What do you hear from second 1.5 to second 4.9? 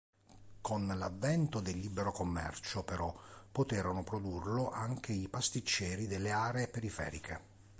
del libero commercio, però, poterono produrlo